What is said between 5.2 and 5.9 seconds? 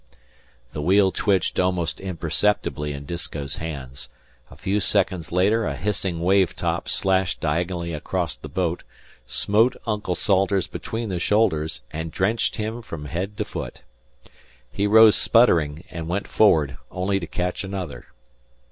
later a